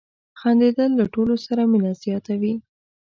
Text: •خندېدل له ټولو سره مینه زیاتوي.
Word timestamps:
•خندېدل 0.39 0.89
له 0.99 1.05
ټولو 1.13 1.35
سره 1.45 1.61
مینه 1.71 1.91
زیاتوي. 2.03 2.53